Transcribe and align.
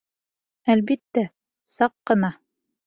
Әлбиттә, 0.75 1.27
саҡ 1.77 1.99
ҡына... 2.13 2.37